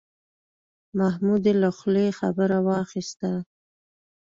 محمود 0.99 1.43
یې 1.47 1.53
له 1.61 1.69
خولې 1.77 2.07
خبره 2.19 2.57
واخیسته. 2.67 3.31